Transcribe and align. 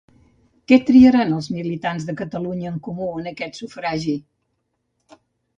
Què 0.71 0.77
triaran 0.87 1.35
els 1.39 1.49
militants 1.57 2.09
de 2.09 2.17
Catalunya 2.23 2.71
en 2.73 2.79
Comú 2.89 3.13
en 3.25 3.31
aquest 3.33 3.61
sufragi? 3.63 4.17